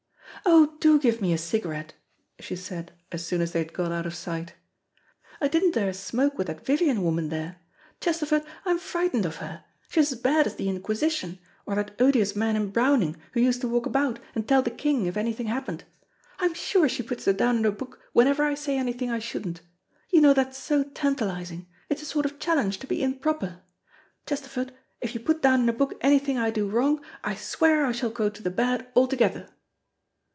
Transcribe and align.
"Oh 0.43 0.75
do 0.79 0.99
give 0.99 1.21
me 1.21 1.33
a 1.33 1.37
cigarette," 1.37 1.93
she 2.39 2.55
said, 2.55 2.91
as 3.11 3.23
soon 3.23 3.41
as 3.41 3.51
they 3.51 3.59
had 3.59 3.73
got 3.73 3.91
out 3.91 4.07
of 4.07 4.15
sight. 4.15 4.55
"I 5.39 5.47
didn't 5.47 5.75
dare 5.75 5.93
smoke 5.93 6.35
with 6.39 6.47
that 6.47 6.65
Vivian 6.65 7.03
woman 7.03 7.29
there. 7.29 7.57
Chesterford, 7.99 8.41
I 8.65 8.71
am 8.71 8.79
frightened 8.79 9.27
of 9.27 9.35
her. 9.35 9.63
She 9.89 9.99
is 9.99 10.11
as 10.11 10.19
bad 10.19 10.47
as 10.47 10.55
the 10.55 10.67
Inquisition, 10.67 11.37
or 11.67 11.75
that 11.75 11.93
odious 12.01 12.35
man 12.35 12.55
in 12.55 12.71
Browning 12.71 13.17
who 13.33 13.39
used 13.39 13.61
to 13.61 13.67
walk 13.67 13.85
about, 13.85 14.17
and 14.33 14.47
tell 14.47 14.63
the 14.63 14.71
king 14.71 15.05
if 15.05 15.15
anything 15.15 15.45
happened. 15.45 15.83
I 16.39 16.45
am 16.45 16.55
sure 16.55 16.89
she 16.89 17.03
puts 17.03 17.27
it 17.27 17.37
down 17.37 17.57
in 17.59 17.65
a 17.65 17.71
book 17.71 18.01
whenever 18.11 18.43
I 18.43 18.55
say 18.55 18.79
anything 18.79 19.11
I 19.11 19.19
shouldn't. 19.19 19.61
You 20.09 20.21
know 20.21 20.33
that's 20.33 20.57
so 20.57 20.83
tantalising. 20.85 21.67
It 21.87 21.97
is 22.01 22.03
a 22.03 22.05
sort 22.07 22.25
of 22.25 22.39
challenge 22.39 22.79
to 22.79 22.87
be 22.87 23.03
improper. 23.03 23.61
Chesterford, 24.25 24.73
if 25.01 25.13
you 25.13 25.19
put 25.19 25.43
down 25.43 25.61
in 25.61 25.69
a 25.69 25.73
book 25.73 25.93
anything 26.01 26.39
I 26.39 26.49
do 26.49 26.67
wrong, 26.67 27.05
I 27.23 27.35
swear 27.35 27.85
I 27.85 27.91
shall 27.91 28.09
go 28.09 28.27
to 28.31 28.41
the 28.41 28.49
bad 28.49 28.87
altogether." 28.95 29.47